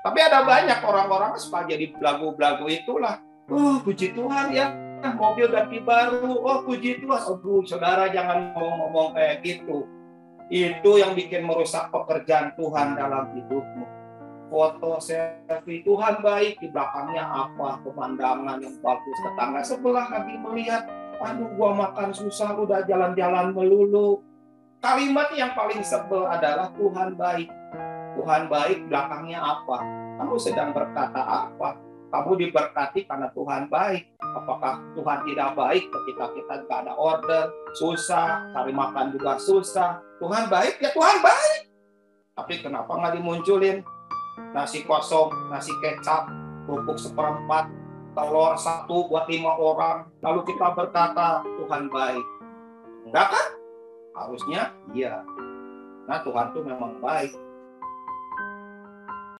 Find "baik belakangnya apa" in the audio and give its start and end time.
28.50-29.78